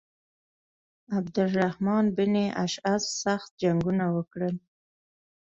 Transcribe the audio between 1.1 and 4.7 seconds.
عبدالرحمن بن اشعث سخت جنګونه وکړل.